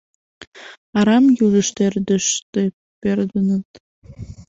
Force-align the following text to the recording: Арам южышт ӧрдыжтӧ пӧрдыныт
Арам 0.99 1.25
южышт 1.45 1.75
ӧрдыжтӧ 1.85 2.63
пӧрдыныт 3.01 3.67